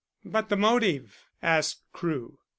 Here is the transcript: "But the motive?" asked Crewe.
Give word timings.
"But 0.25 0.49
the 0.49 0.55
motive?" 0.57 1.27
asked 1.43 1.81
Crewe. 1.93 2.39